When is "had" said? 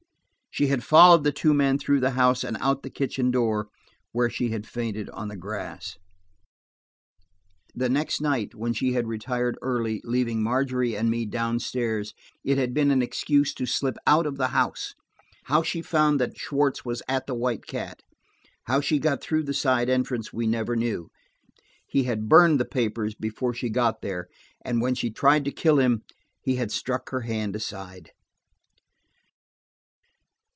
0.67-0.83, 4.49-4.67, 8.91-9.07, 12.57-12.73, 22.03-22.27, 26.57-26.73